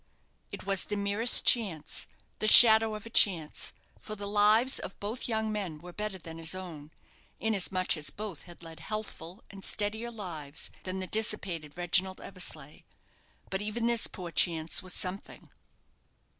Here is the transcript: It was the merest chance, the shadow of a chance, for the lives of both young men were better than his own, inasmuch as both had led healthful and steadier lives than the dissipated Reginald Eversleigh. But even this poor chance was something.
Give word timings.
It 0.51 0.65
was 0.65 0.85
the 0.85 0.95
merest 0.95 1.45
chance, 1.45 2.07
the 2.39 2.47
shadow 2.47 2.95
of 2.95 3.05
a 3.05 3.09
chance, 3.11 3.71
for 3.99 4.15
the 4.15 4.25
lives 4.27 4.79
of 4.79 4.99
both 4.99 5.27
young 5.27 5.51
men 5.51 5.77
were 5.77 5.93
better 5.93 6.17
than 6.17 6.39
his 6.39 6.55
own, 6.55 6.89
inasmuch 7.39 7.95
as 7.97 8.09
both 8.09 8.45
had 8.45 8.63
led 8.63 8.79
healthful 8.79 9.43
and 9.51 9.63
steadier 9.63 10.09
lives 10.09 10.71
than 10.85 11.01
the 11.01 11.05
dissipated 11.05 11.77
Reginald 11.77 12.19
Eversleigh. 12.19 12.79
But 13.51 13.61
even 13.61 13.85
this 13.85 14.07
poor 14.07 14.31
chance 14.31 14.81
was 14.81 14.95
something. 14.95 15.51